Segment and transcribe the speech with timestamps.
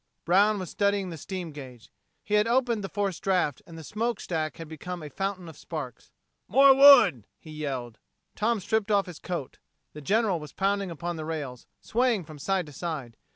[0.25, 1.91] Brown was studying the steam gauge.
[2.23, 5.55] He had opened the forced draft and the smoke stack had become a fountain of
[5.55, 6.09] sparks.
[6.47, 7.99] "More wood!" he yelled.
[8.35, 9.59] Tom stripped off his coat.
[9.93, 13.15] The General was pounding upon the rails, swaying from side to side.